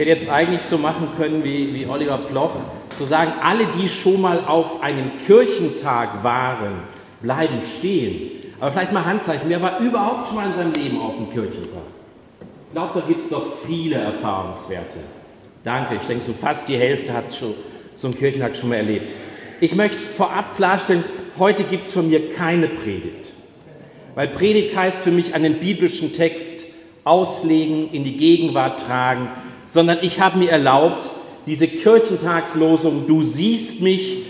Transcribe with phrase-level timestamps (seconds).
[0.00, 2.52] hätte jetzt eigentlich so machen können wie, wie Oliver Bloch,
[2.96, 6.84] zu sagen, alle, die schon mal auf einem Kirchentag waren,
[7.22, 8.30] bleiben stehen.
[8.58, 11.82] Aber vielleicht mal Handzeichen, wer war überhaupt schon mal in seinem Leben auf dem Kirchentag?
[12.40, 14.98] Ich glaube, da gibt es noch viele Erfahrungswerte.
[15.64, 17.54] Danke, ich denke, so fast die Hälfte hat schon,
[17.94, 19.06] so einen Kirchentag schon mal erlebt.
[19.60, 21.04] Ich möchte vorab klarstellen,
[21.38, 23.32] heute gibt es von mir keine Predigt.
[24.14, 26.64] Weil Predigt heißt für mich einen biblischen Text
[27.04, 29.28] auslegen, in die Gegenwart tragen,
[29.72, 31.10] sondern ich habe mir erlaubt,
[31.46, 34.24] diese Kirchentagslosung, du siehst mich,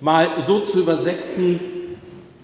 [0.00, 1.60] mal so zu übersetzen,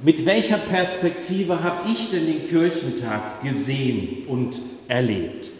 [0.00, 5.50] mit welcher Perspektive habe ich denn den Kirchentag gesehen und erlebt?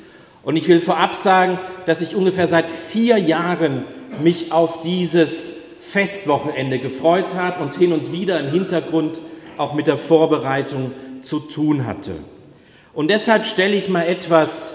[0.45, 3.85] Und ich will vorab sagen, dass ich ungefähr seit vier Jahren
[4.23, 9.21] mich auf dieses Festwochenende gefreut habe und hin und wieder im Hintergrund
[9.57, 10.93] auch mit der Vorbereitung
[11.23, 12.13] zu tun hatte.
[12.95, 14.71] Und deshalb stelle ich mal etwas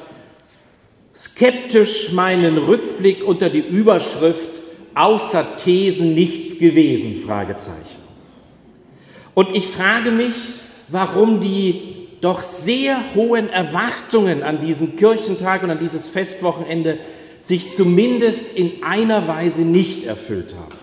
[1.16, 4.50] skeptisch meinen Rückblick unter die Überschrift
[4.96, 8.04] außer Thesen nichts gewesen, Fragezeichen.
[9.34, 10.34] Und ich frage mich,
[10.90, 16.98] warum die doch sehr hohen Erwartungen an diesen Kirchentag und an dieses Festwochenende
[17.42, 20.78] sich zumindest in einer Weise nicht erfüllt haben.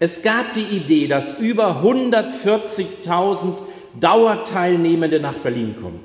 [0.00, 3.54] Es gab die Idee, dass über 140.000
[4.00, 6.00] Dauerteilnehmende nach Berlin kommen.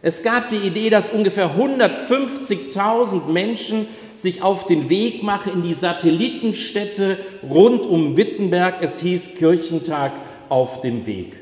[0.00, 5.74] Es gab die Idee, dass ungefähr 150.000 Menschen sich auf den Weg machen in die
[5.74, 7.18] Satellitenstädte
[7.48, 8.76] rund um Wittenberg.
[8.80, 10.12] Es hieß Kirchentag
[10.48, 11.34] auf dem Weg.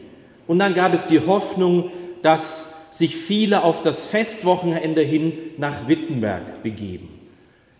[0.47, 1.91] Und dann gab es die Hoffnung,
[2.23, 7.09] dass sich viele auf das Festwochenende hin nach Wittenberg begeben.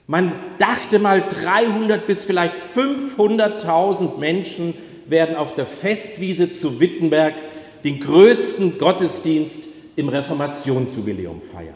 [0.07, 4.75] Man dachte mal, 300 bis vielleicht 500.000 Menschen
[5.07, 7.35] werden auf der Festwiese zu Wittenberg
[7.83, 9.63] den größten Gottesdienst
[9.97, 11.75] im Reformationsjubiläum feiern.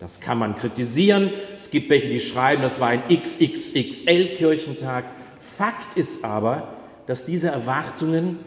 [0.00, 1.30] Das kann man kritisieren.
[1.54, 5.04] Es gibt welche, die schreiben, das war ein XXXL-Kirchentag.
[5.40, 6.74] Fakt ist aber,
[7.06, 8.38] dass diese Erwartungen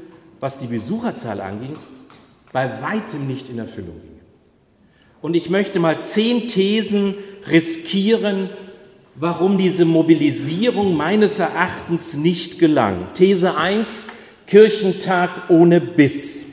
[0.42, 1.78] was die Besucherzahl anging,
[2.52, 4.20] bei weitem nicht in Erfüllung gingen.
[5.22, 7.14] Und ich möchte mal zehn Thesen
[7.50, 8.50] riskieren,
[9.16, 13.08] warum diese Mobilisierung meines Erachtens nicht gelang.
[13.14, 14.08] These 1,
[14.48, 16.44] Kirchentag ohne Biss.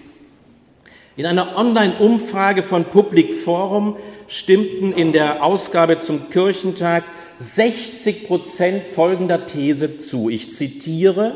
[1.19, 3.97] In einer Online-Umfrage von Public Forum
[4.29, 7.03] stimmten in der Ausgabe zum Kirchentag
[7.41, 10.31] 60 Prozent folgender These zu.
[10.31, 11.35] Ich zitiere,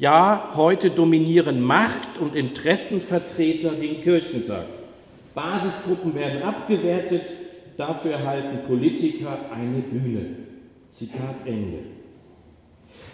[0.00, 4.64] ja, heute dominieren Macht- und Interessenvertreter den Kirchentag.
[5.32, 7.22] Basisgruppen werden abgewertet,
[7.76, 10.26] dafür erhalten Politiker eine Bühne.
[10.90, 11.84] Zitat Ende.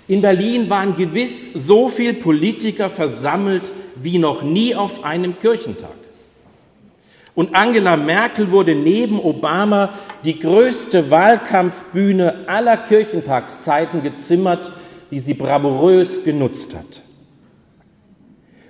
[0.08, 3.70] In Berlin waren gewiss so viele Politiker versammelt
[4.02, 5.90] wie noch nie auf einem Kirchentag.
[7.34, 9.94] Und Angela Merkel wurde neben Obama
[10.24, 14.72] die größte Wahlkampfbühne aller Kirchentagszeiten gezimmert
[15.10, 17.02] die sie bravourös genutzt hat.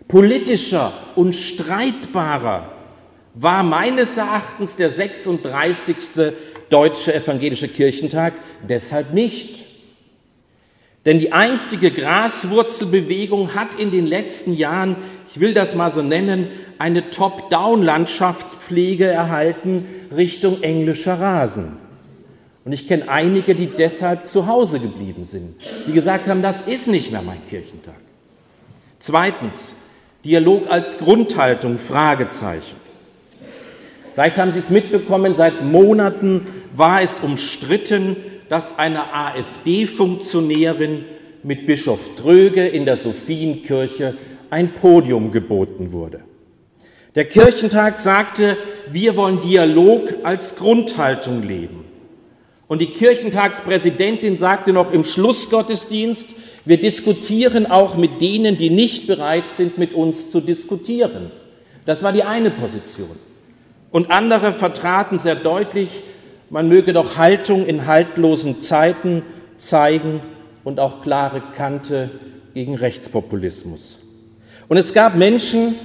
[0.06, 2.72] Politischer und streitbarer
[3.34, 5.96] war meines Erachtens der 36.
[6.70, 8.34] Deutsche Evangelische Kirchentag
[8.66, 9.64] deshalb nicht.
[11.04, 14.96] Denn die einstige Graswurzelbewegung hat in den letzten Jahren,
[15.30, 19.84] ich will das mal so nennen, eine Top-Down-Landschaftspflege erhalten
[20.14, 21.76] Richtung englischer Rasen.
[22.64, 25.56] Und ich kenne einige, die deshalb zu Hause geblieben sind,
[25.86, 27.94] die gesagt haben, das ist nicht mehr mein Kirchentag.
[28.98, 29.74] Zweitens,
[30.24, 32.76] Dialog als Grundhaltung, Fragezeichen.
[34.14, 36.46] Vielleicht haben Sie es mitbekommen, seit Monaten
[36.76, 38.16] war es umstritten,
[38.48, 41.04] dass eine AfD-Funktionärin
[41.44, 44.14] mit Bischof Dröge in der Sophienkirche
[44.50, 46.20] ein Podium geboten wurde.
[47.14, 48.56] Der Kirchentag sagte,
[48.90, 51.84] wir wollen Dialog als Grundhaltung leben.
[52.68, 56.28] Und die Kirchentagspräsidentin sagte noch im Schlussgottesdienst,
[56.64, 61.30] wir diskutieren auch mit denen, die nicht bereit sind, mit uns zu diskutieren.
[61.86, 63.16] Das war die eine Position.
[63.90, 65.88] Und andere vertraten sehr deutlich,
[66.50, 69.22] man möge doch Haltung in haltlosen Zeiten
[69.56, 70.20] zeigen
[70.62, 72.10] und auch klare Kante
[72.52, 73.98] gegen Rechtspopulismus.
[74.66, 75.76] Und es gab Menschen,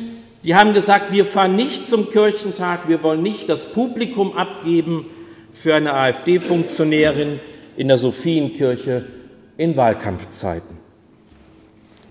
[0.44, 5.06] die haben gesagt, wir fahren nicht zum Kirchentag, wir wollen nicht das Publikum abgeben,
[5.54, 7.40] für eine AfD-Funktionärin
[7.78, 9.06] in der Sophienkirche
[9.56, 10.80] in Wahlkampfzeiten.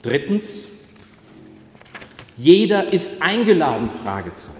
[0.03, 0.67] Drittens,
[2.37, 4.53] jeder ist eingeladen, Fragezeichen.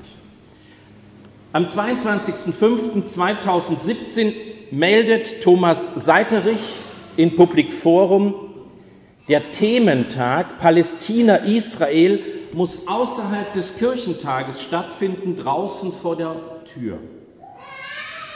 [1.53, 4.33] Am 22.05.2017
[4.71, 6.75] meldet Thomas Seiterich
[7.17, 8.52] in Public Forum,
[9.29, 12.19] der Thementag Palästina-Israel
[12.53, 16.35] muss außerhalb des Kirchentages stattfinden, draußen vor der
[16.73, 16.99] Tür.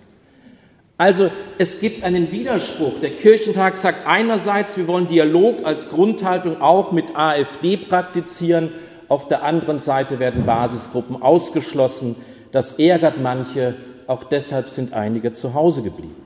[0.99, 3.01] Also es gibt einen Widerspruch.
[3.03, 8.73] Der Kirchentag sagt einerseits, wir wollen Dialog als Grundhaltung auch mit AfD praktizieren,
[9.09, 12.17] auf der anderen Seite werden Basisgruppen ausgeschlossen.
[12.51, 16.17] Das ärgert manche, auch deshalb sind einige zu Hause geblieben.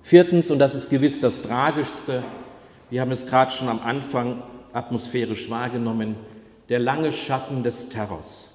[0.00, 2.22] Viertens, und das ist gewiss das Tragischste,
[2.88, 6.16] wir haben es gerade schon am Anfang atmosphärisch wahrgenommen,
[6.68, 8.47] der lange Schatten des Terrors.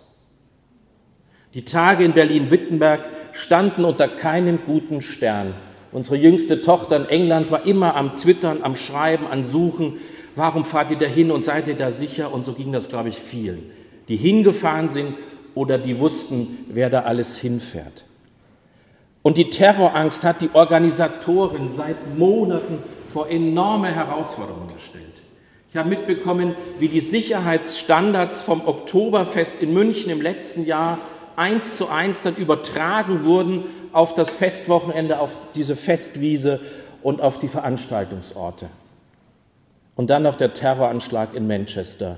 [1.53, 3.01] Die Tage in Berlin-Wittenberg
[3.31, 5.53] standen unter keinem guten Stern.
[5.91, 9.97] Unsere jüngste Tochter in England war immer am Twittern, am Schreiben, am Suchen.
[10.35, 12.33] Warum fahrt ihr da hin und seid ihr da sicher?
[12.33, 13.69] Und so ging das, glaube ich, vielen,
[14.07, 15.13] die hingefahren sind
[15.53, 18.05] oder die wussten, wer da alles hinfährt.
[19.21, 22.79] Und die Terrorangst hat die Organisatoren seit Monaten
[23.13, 25.03] vor enorme Herausforderungen gestellt.
[25.69, 30.97] Ich habe mitbekommen, wie die Sicherheitsstandards vom Oktoberfest in München im letzten Jahr
[31.37, 36.59] eins zu eins dann übertragen wurden auf das Festwochenende, auf diese Festwiese
[37.01, 38.67] und auf die Veranstaltungsorte.
[39.95, 42.17] Und dann noch der Terroranschlag in Manchester.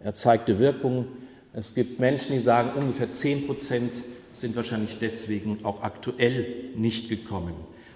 [0.00, 1.06] Er zeigte Wirkung.
[1.52, 3.92] Es gibt Menschen, die sagen, ungefähr zehn Prozent
[4.32, 6.46] sind wahrscheinlich deswegen auch aktuell
[6.76, 7.54] nicht gekommen.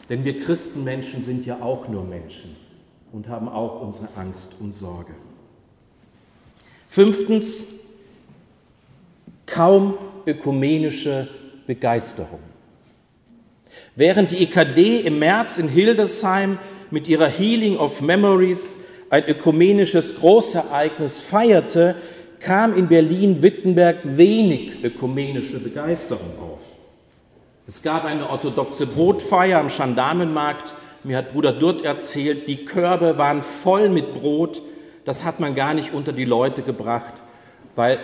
[0.08, 2.56] Denn wir Christenmenschen sind ja auch nur Menschen
[3.12, 5.14] und haben auch unsere Angst und Sorge.
[6.88, 7.66] Fünftens,
[9.46, 9.98] kaum
[10.30, 11.28] ökumenische
[11.66, 12.40] Begeisterung.
[13.96, 16.58] Während die EKD im März in Hildesheim
[16.90, 18.76] mit ihrer Healing of Memories
[19.10, 21.96] ein ökumenisches Großereignis feierte,
[22.38, 26.60] kam in Berlin-Wittenberg wenig ökumenische Begeisterung auf.
[27.68, 30.72] Es gab eine orthodoxe Brotfeier am Gendarmenmarkt.
[31.04, 34.62] Mir hat Bruder Durt erzählt, die Körbe waren voll mit Brot.
[35.04, 37.14] Das hat man gar nicht unter die Leute gebracht,
[37.74, 37.98] weil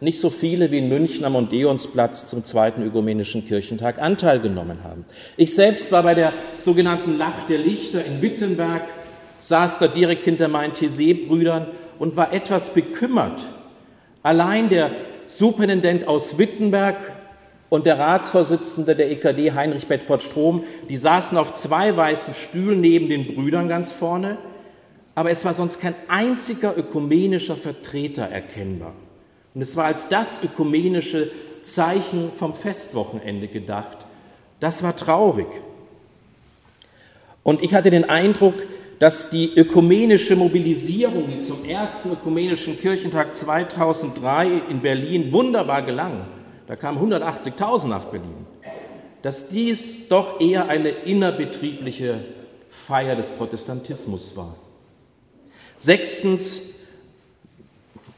[0.00, 5.04] nicht so viele wie in München am Odeonsplatz zum zweiten ökumenischen Kirchentag Anteil genommen haben.
[5.36, 8.82] Ich selbst war bei der sogenannten Lach der Lichter in Wittenberg,
[9.40, 11.66] saß da direkt hinter meinen TC-Brüdern
[11.98, 13.40] und war etwas bekümmert,
[14.22, 14.90] Allein der
[15.26, 16.96] Superintendent aus Wittenberg
[17.68, 23.08] und der Ratsvorsitzende der EKD, Heinrich Bedford Strom, die saßen auf zwei weißen Stühlen neben
[23.08, 24.38] den Brüdern ganz vorne,
[25.14, 28.92] aber es war sonst kein einziger ökumenischer Vertreter erkennbar.
[29.54, 31.30] Und es war als das ökumenische
[31.62, 33.98] Zeichen vom Festwochenende gedacht.
[34.60, 35.48] Das war traurig.
[37.42, 38.54] Und ich hatte den Eindruck,
[38.98, 46.26] dass die ökumenische Mobilisierung, die zum ersten ökumenischen Kirchentag 2003 in Berlin wunderbar gelang,
[46.66, 48.46] da kamen 180.000 nach Berlin,
[49.22, 52.24] dass dies doch eher eine innerbetriebliche
[52.68, 54.56] Feier des Protestantismus war.
[55.76, 56.62] Sechstens,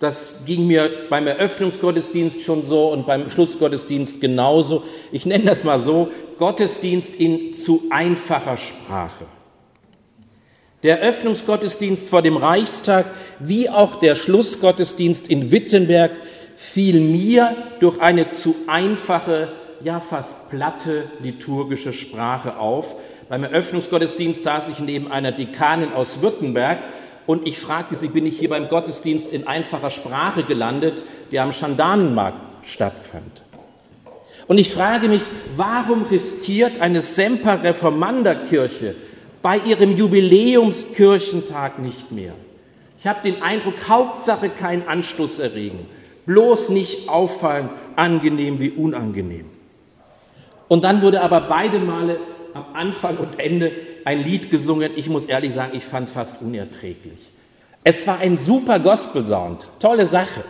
[0.01, 4.83] das ging mir beim Eröffnungsgottesdienst schon so und beim Schlussgottesdienst genauso.
[5.13, 6.09] Ich nenne das mal so,
[6.39, 9.27] Gottesdienst in zu einfacher Sprache.
[10.83, 13.05] Der Eröffnungsgottesdienst vor dem Reichstag
[13.41, 16.13] wie auch der Schlussgottesdienst in Wittenberg
[16.57, 19.53] fiel mir durch eine zu einfache,
[19.85, 22.97] ja fast platte liturgische Sprache auf.
[23.29, 26.79] Beim Eröffnungsgottesdienst saß ich neben einer Dekanin aus Württemberg
[27.27, 31.53] und ich fragte sie, bin ich hier beim Gottesdienst in einfacher Sprache gelandet, der am
[31.53, 33.43] Schandanenmarkt stattfand.
[34.47, 35.23] Und ich frage mich,
[35.55, 38.97] warum riskiert eine Semper Reformander Kirche
[39.43, 42.35] bei ihrem Jubiläumskirchentag nicht mehr.
[42.99, 45.87] Ich habe den Eindruck, Hauptsache keinen Anstoß erregen,
[46.27, 49.47] bloß nicht auffallen, angenehm wie unangenehm.
[50.69, 52.19] Und dann wurde aber beide Male
[52.53, 53.73] am Anfang und Ende
[54.05, 54.93] ein Lied gesungen.
[54.97, 57.31] Ich muss ehrlich sagen, ich fand es fast unerträglich.
[57.83, 60.45] Es war ein super Gospel-Sound, tolle Sache.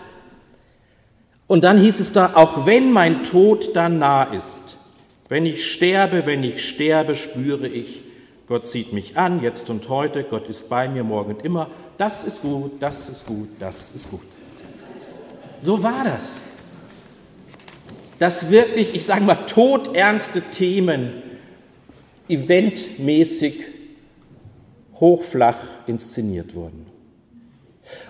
[1.46, 4.76] Und dann hieß es da, auch wenn mein Tod dann nah ist,
[5.28, 8.02] wenn ich sterbe, wenn ich sterbe, spüre ich,
[8.48, 11.70] Gott sieht mich an, jetzt und heute, Gott ist bei mir morgen und immer.
[11.98, 14.22] Das ist gut, das ist gut, das ist gut.
[15.60, 16.32] So war das.
[18.18, 21.22] Dass wirklich, ich sage mal, todernste Themen
[22.30, 23.54] eventmäßig
[24.96, 26.86] hochflach inszeniert wurden.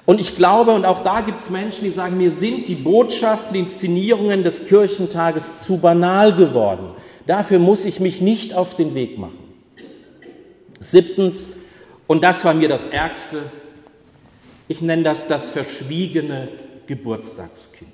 [0.05, 3.55] Und ich glaube, und auch da gibt es Menschen, die sagen, mir sind die Botschaften,
[3.55, 6.91] die Inszenierungen des Kirchentages zu banal geworden.
[7.27, 9.39] Dafür muss ich mich nicht auf den Weg machen.
[10.81, 11.51] Siebtens,
[12.07, 13.43] und das war mir das Ärgste,
[14.71, 16.49] Ich nenne das das verschwiegene
[16.87, 17.91] Geburtstagskind.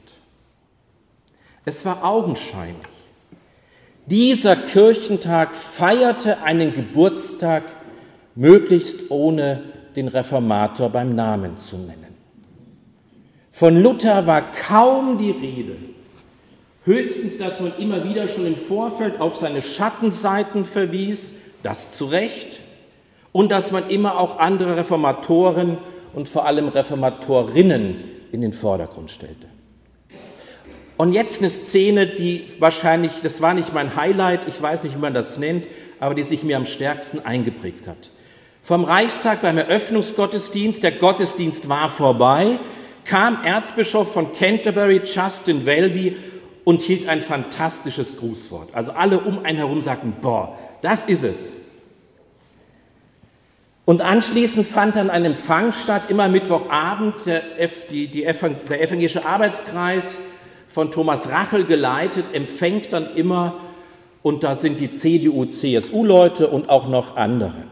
[1.65, 2.96] Es war augenscheinlich.
[4.07, 7.65] Dieser Kirchentag feierte einen Geburtstag
[8.37, 9.65] möglichst ohne
[9.97, 12.15] den Reformator beim Namen zu nennen.
[13.51, 15.77] Von Luther war kaum die Rede.
[16.85, 21.35] Höchstens, dass man immer wieder schon im Vorfeld auf seine Schattenseiten verwies,
[21.65, 22.61] das zu Recht,
[23.33, 25.79] und dass man immer auch andere Reformatoren
[26.15, 29.49] und vor allem Reformatorinnen in den Vordergrund stellte.
[30.97, 35.01] Und jetzt eine Szene, die wahrscheinlich, das war nicht mein Highlight, ich weiß nicht, wie
[35.01, 35.67] man das nennt,
[36.01, 38.11] aber die sich mir am stärksten eingeprägt hat.
[38.63, 42.59] Vom Reichstag beim Eröffnungsgottesdienst, der Gottesdienst war vorbei,
[43.05, 46.17] kam Erzbischof von Canterbury, Justin Welby,
[46.65, 48.75] und hielt ein fantastisches Grußwort.
[48.75, 51.37] Also alle um einen herum sagten, boah, das ist es.
[53.85, 59.25] Und anschließend fand dann ein Empfang statt, immer Mittwochabend, der, F, die, die, der evangelische
[59.25, 60.19] Arbeitskreis
[60.77, 63.55] von Thomas Rachel geleitet, empfängt dann immer,
[64.23, 67.65] und da sind die CDU, CSU-Leute und auch noch andere.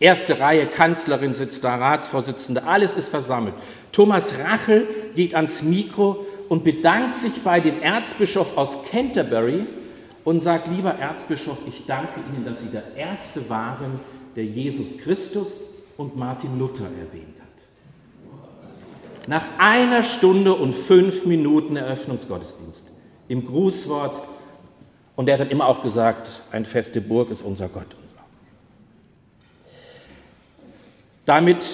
[0.00, 3.52] Erste Reihe, Kanzlerin sitzt da, Ratsvorsitzende, alles ist versammelt.
[3.92, 9.66] Thomas Rachel geht ans Mikro und bedankt sich bei dem Erzbischof aus Canterbury
[10.24, 14.00] und sagt, lieber Erzbischof, ich danke Ihnen, dass Sie der Erste waren,
[14.34, 15.64] der Jesus Christus
[15.98, 17.31] und Martin Luther erwähnt.
[19.26, 22.84] Nach einer Stunde und fünf Minuten Eröffnungsgottesdienst
[23.28, 24.28] im Grußwort
[25.14, 27.86] und er hat dann immer auch gesagt, ein feste Burg ist unser Gott.
[31.24, 31.64] Damit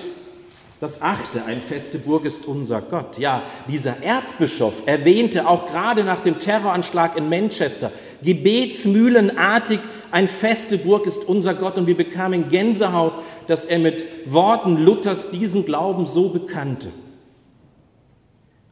[0.80, 3.18] das achte, ein feste Burg ist unser Gott.
[3.18, 7.90] Ja, dieser Erzbischof erwähnte auch gerade nach dem Terroranschlag in Manchester
[8.22, 9.80] gebetsmühlenartig,
[10.12, 11.76] ein feste Burg ist unser Gott.
[11.78, 13.14] Und wir bekamen Gänsehaut,
[13.48, 16.88] dass er mit Worten Luthers diesen Glauben so bekannte.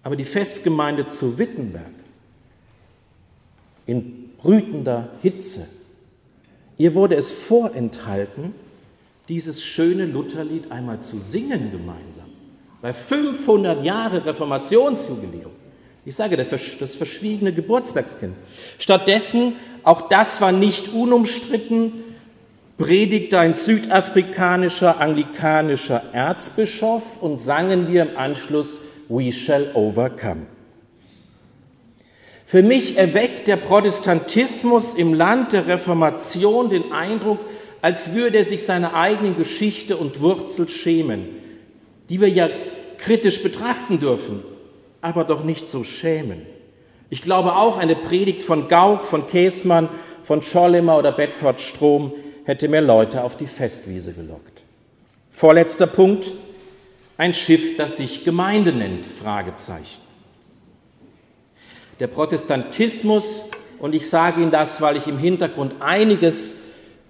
[0.06, 1.90] Aber die Festgemeinde zu Wittenberg,
[3.86, 5.66] in brütender Hitze,
[6.78, 8.54] ihr wurde es vorenthalten,
[9.28, 12.26] dieses schöne Lutherlied einmal zu singen gemeinsam.
[12.80, 15.50] Bei 500 Jahre Reformationsjubiläum.
[16.04, 18.36] Ich sage, das verschwiegene Geburtstagskind.
[18.78, 21.92] Stattdessen, auch das war nicht unumstritten,
[22.78, 30.46] predigte ein südafrikanischer anglikanischer Erzbischof und sangen wir im Anschluss We shall overcome.
[32.44, 37.40] Für mich erweckt der Protestantismus im Land der Reformation den Eindruck,
[37.82, 41.28] als würde er sich seiner eigenen Geschichte und Wurzel schämen,
[42.08, 42.48] die wir ja
[42.98, 44.42] kritisch betrachten dürfen,
[45.00, 46.42] aber doch nicht so schämen.
[47.10, 49.88] Ich glaube auch, eine Predigt von Gauck, von Käsmann,
[50.22, 52.12] von Schollemer oder Bedford Strom
[52.44, 54.62] hätte mehr Leute auf die Festwiese gelockt.
[55.30, 56.32] Vorletzter Punkt,
[57.18, 60.00] ein Schiff, das sich Gemeinde nennt, Fragezeichen.
[61.98, 63.44] Der Protestantismus,
[63.78, 66.54] und ich sage Ihnen das, weil ich im Hintergrund einiges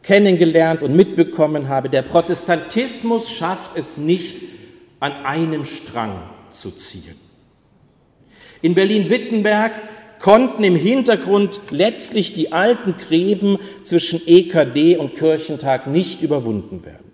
[0.02, 4.42] kennengelernt und mitbekommen habe, der Protestantismus schafft es nicht,
[5.00, 7.16] an einem Strang zu ziehen.
[8.62, 9.72] In Berlin-Wittenberg
[10.20, 17.05] konnten im Hintergrund letztlich die alten Gräben zwischen EKD und Kirchentag nicht überwunden werden.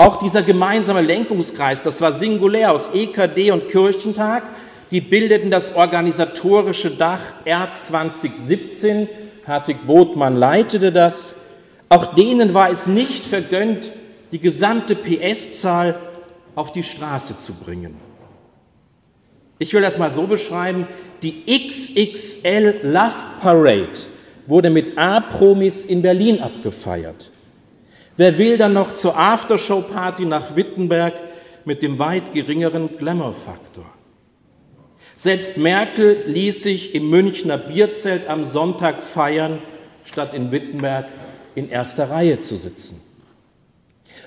[0.00, 4.44] Auch dieser gemeinsame Lenkungskreis, das war singulär aus EKD und Kirchentag,
[4.90, 9.10] die bildeten das organisatorische Dach R 2017.
[9.46, 11.36] Hartwig Botmann leitete das.
[11.90, 13.92] Auch denen war es nicht vergönnt,
[14.32, 15.96] die gesamte PS-Zahl
[16.54, 17.94] auf die Straße zu bringen.
[19.58, 20.86] Ich will das mal so beschreiben,
[21.22, 24.00] die XXL Love Parade
[24.46, 27.30] wurde mit A-Promis in Berlin abgefeiert.
[28.20, 31.14] Wer will dann noch zur Aftershow-Party nach Wittenberg
[31.64, 33.86] mit dem weit geringeren Glamour-Faktor?
[35.14, 39.60] Selbst Merkel ließ sich im Münchner Bierzelt am Sonntag feiern,
[40.04, 41.06] statt in Wittenberg
[41.54, 43.00] in erster Reihe zu sitzen.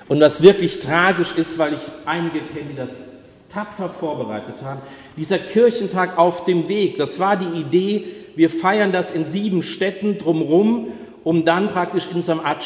[0.07, 3.09] Und was wirklich tragisch ist, weil ich einige kenne, die das
[3.47, 4.81] tapfer vorbereitet haben,
[5.17, 10.17] dieser Kirchentag auf dem Weg, das war die Idee, wir feiern das in sieben Städten
[10.17, 10.88] drumherum,
[11.23, 12.63] um dann praktisch in so einer Art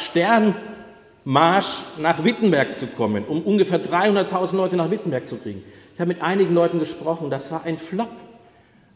[1.27, 5.61] Sternmarsch nach Wittenberg zu kommen, um ungefähr 300.000 Leute nach Wittenberg zu kriegen.
[5.93, 8.09] Ich habe mit einigen Leuten gesprochen, das war ein Flop.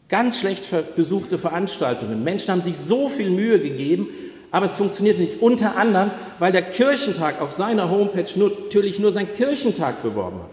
[0.08, 0.64] Ganz schlecht
[0.96, 2.24] besuchte Veranstaltungen.
[2.24, 4.08] Menschen haben sich so viel Mühe gegeben
[4.52, 5.40] aber es funktioniert nicht.
[5.40, 10.52] Unter anderem, weil der Kirchentag auf seiner Homepage natürlich nur seinen Kirchentag beworben hat.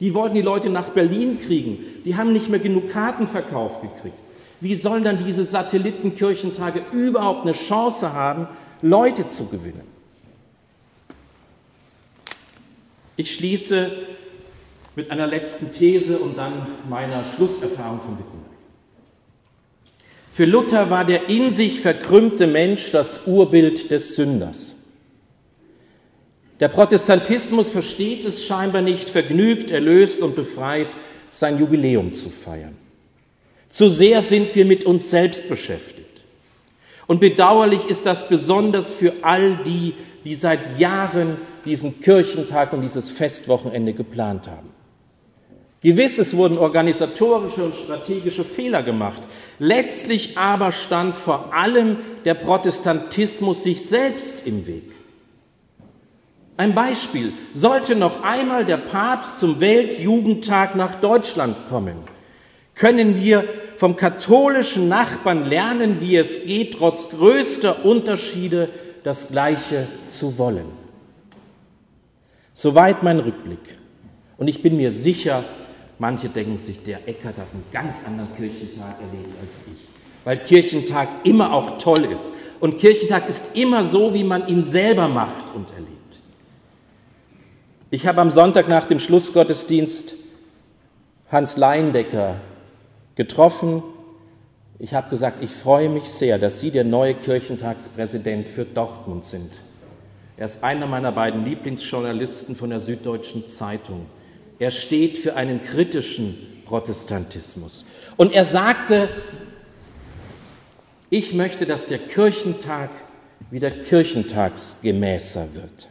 [0.00, 1.84] Die wollten die Leute nach Berlin kriegen.
[2.06, 4.16] Die haben nicht mehr genug Karten verkauft gekriegt.
[4.60, 8.48] Wie sollen dann diese Satellitenkirchentage überhaupt eine Chance haben,
[8.80, 9.99] Leute zu gewinnen?
[13.20, 13.90] Ich schließe
[14.96, 18.50] mit einer letzten These und dann meiner Schlusserfahrung von Wittenberg.
[20.32, 24.74] Für Luther war der in sich verkrümmte Mensch das Urbild des Sünders.
[26.60, 30.88] Der Protestantismus versteht es scheinbar nicht, vergnügt, erlöst und befreit
[31.30, 32.78] sein Jubiläum zu feiern.
[33.68, 36.22] Zu sehr sind wir mit uns selbst beschäftigt.
[37.06, 39.92] Und bedauerlich ist das besonders für all die,
[40.24, 44.70] die seit Jahren diesen Kirchentag und dieses Festwochenende geplant haben.
[45.82, 49.22] Gewiss, es wurden organisatorische und strategische Fehler gemacht.
[49.58, 51.96] Letztlich aber stand vor allem
[52.26, 54.92] der Protestantismus sich selbst im Weg.
[56.58, 61.96] Ein Beispiel, sollte noch einmal der Papst zum Weltjugendtag nach Deutschland kommen,
[62.74, 63.44] können wir
[63.76, 68.68] vom katholischen Nachbarn lernen, wie es geht, trotz größter Unterschiede
[69.04, 70.66] das Gleiche zu wollen.
[72.52, 73.78] Soweit mein Rückblick.
[74.36, 75.44] Und ich bin mir sicher,
[75.98, 79.88] manche denken sich, der Eckert hat einen ganz anderen Kirchentag erlebt als ich,
[80.24, 82.32] weil Kirchentag immer auch toll ist.
[82.58, 85.90] Und Kirchentag ist immer so, wie man ihn selber macht und erlebt.
[87.90, 90.14] Ich habe am Sonntag nach dem Schlussgottesdienst
[91.30, 92.36] Hans Leindecker
[93.14, 93.82] getroffen.
[94.82, 99.52] Ich habe gesagt, ich freue mich sehr, dass Sie der neue Kirchentagspräsident für Dortmund sind.
[100.38, 104.06] Er ist einer meiner beiden Lieblingsjournalisten von der Süddeutschen Zeitung.
[104.58, 107.84] Er steht für einen kritischen Protestantismus.
[108.16, 109.10] Und er sagte,
[111.10, 112.88] ich möchte, dass der Kirchentag
[113.50, 115.88] wieder kirchentagsgemäßer wird.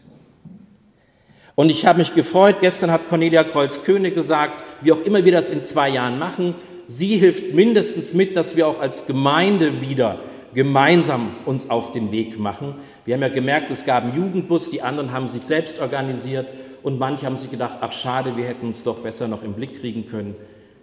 [1.54, 5.52] Und ich habe mich gefreut, gestern hat Cornelia Kreuz-König gesagt, wie auch immer wir das
[5.52, 6.56] in zwei Jahren machen,
[6.90, 10.20] sie hilft mindestens mit, dass wir auch als Gemeinde wieder
[10.54, 12.74] gemeinsam uns auf den Weg machen.
[13.06, 16.48] Wir haben ja gemerkt, es gab einen Jugendbus, die anderen haben sich selbst organisiert
[16.82, 19.80] und manche haben sich gedacht, ach schade, wir hätten uns doch besser noch im Blick
[19.80, 20.36] kriegen können.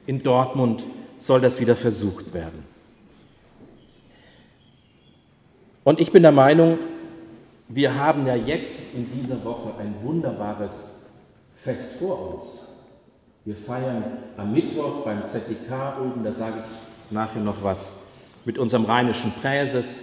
[0.06, 0.86] In Dortmund
[1.18, 2.62] soll das wieder versucht werden.
[5.82, 6.78] Und ich bin der Meinung,
[7.68, 10.70] wir haben ja jetzt in dieser Woche ein wunderbares
[11.56, 12.65] Fest vor uns.
[13.46, 14.02] Wir feiern
[14.36, 17.94] am Mittwoch beim ZDK oben, da sage ich nachher noch was,
[18.44, 20.02] mit unserem rheinischen Präses,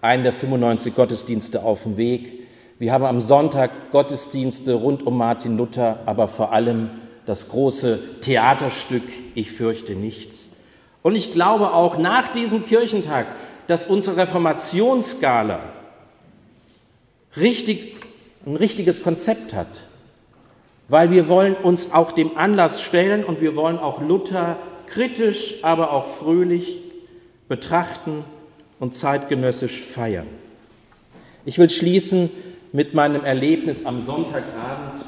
[0.00, 2.40] einen der 95 Gottesdienste auf dem Weg.
[2.80, 6.90] Wir haben am Sonntag Gottesdienste rund um Martin Luther, aber vor allem
[7.24, 9.04] das große Theaterstück
[9.36, 10.48] Ich fürchte nichts.
[11.02, 13.26] Und ich glaube auch nach diesem Kirchentag,
[13.68, 15.60] dass unsere Reformationsskala
[17.36, 17.94] richtig,
[18.44, 19.68] ein richtiges Konzept hat,
[20.92, 25.90] weil wir wollen uns auch dem Anlass stellen und wir wollen auch Luther kritisch, aber
[25.90, 26.82] auch fröhlich
[27.48, 28.24] betrachten
[28.78, 30.26] und zeitgenössisch feiern.
[31.46, 32.28] Ich will schließen
[32.72, 35.06] mit meinem Erlebnis am Sonntagabend.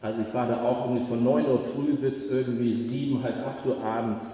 [0.00, 3.84] Also ich war da auch von 9 Uhr früh bis irgendwie 7, halb 8 Uhr
[3.84, 4.24] abends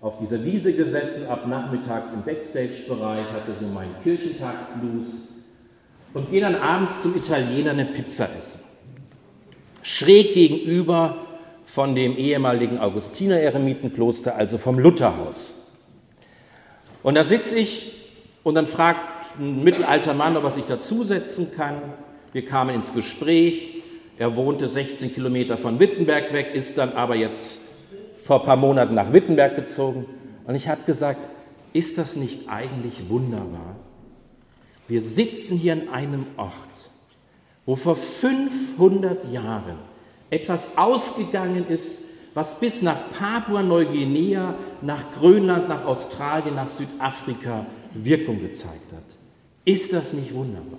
[0.00, 5.26] auf dieser Wiese gesessen, ab nachmittags im Backstage-Bereich, hatte so meinen Kirchentagsblues
[6.14, 8.69] und gehe dann abends zum Italiener eine Pizza essen.
[9.82, 11.16] Schräg gegenüber
[11.64, 15.52] von dem ehemaligen Augustiner-Eremitenkloster, also vom Lutherhaus.
[17.02, 17.92] Und da sitze ich
[18.42, 21.76] und dann fragt ein mittelalter Mann, ob er sich dazusetzen kann.
[22.32, 23.82] Wir kamen ins Gespräch.
[24.18, 27.58] Er wohnte 16 Kilometer von Wittenberg weg, ist dann aber jetzt
[28.18, 30.06] vor ein paar Monaten nach Wittenberg gezogen.
[30.46, 31.20] Und ich habe gesagt,
[31.72, 33.76] ist das nicht eigentlich wunderbar?
[34.88, 36.89] Wir sitzen hier an einem Ort,
[37.66, 39.76] wo vor 500 Jahren
[40.30, 42.00] etwas ausgegangen ist,
[42.34, 49.02] was bis nach Papua-Neuguinea, nach Grönland, nach Australien, nach Südafrika Wirkung gezeigt hat.
[49.64, 50.78] Ist das nicht wunderbar?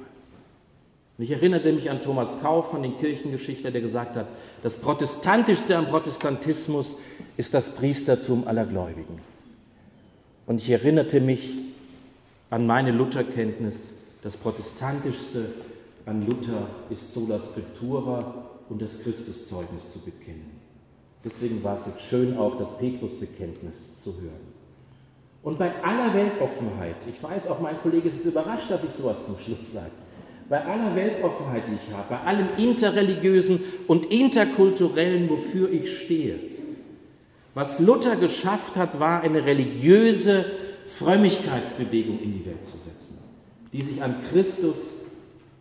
[1.18, 4.28] Und ich erinnerte mich an Thomas Kauf von den Kirchengeschichten, der gesagt hat,
[4.64, 6.96] das Protestantischste am Protestantismus
[7.38, 9.20] ist das Priestertum aller Gläubigen.
[10.48, 11.54] Und ich erinnerte mich
[12.50, 15.46] an meine Lutherkenntnis, das Protestantischste
[16.06, 18.20] an Luther ist sola scriptura
[18.70, 20.60] und das Christuszeugnis zu bekennen.
[21.24, 24.52] Deswegen war es jetzt schön auch das Petrusbekenntnis zu hören.
[25.44, 29.38] Und bei aller Weltoffenheit, ich weiß auch, mein Kollege ist überrascht, dass ich sowas zum
[29.38, 29.92] Schluss sage,
[30.50, 36.40] bei aller Weltoffenheit, die ich habe, bei allem Interreligiösen und Interkulturellen, wofür ich stehe,
[37.54, 40.46] was Luther geschafft hat, war eine religiöse
[40.86, 42.92] Frömmigkeitsbewegung in die Welt zu setzen
[43.74, 44.76] die sich an Christus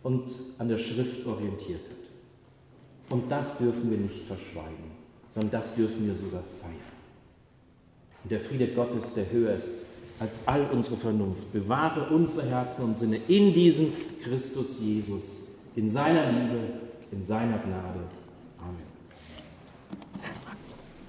[0.03, 3.11] und an der Schrift orientiert hat.
[3.11, 4.91] Und das dürfen wir nicht verschweigen,
[5.33, 6.75] sondern das dürfen wir sogar feiern.
[8.23, 9.69] Und der Friede Gottes, der höher ist
[10.19, 13.91] als all unsere Vernunft, bewahre unsere Herzen und Sinne in diesem
[14.23, 16.59] Christus Jesus, in seiner Liebe,
[17.11, 17.99] in seiner Gnade.